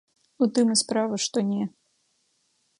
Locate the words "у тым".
0.45-0.71